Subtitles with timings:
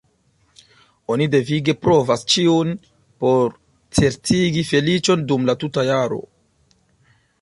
[1.15, 2.71] Oni devige provas ĉiun
[3.25, 3.53] por
[3.99, 6.23] certigi feliĉon dum la tuta jaro.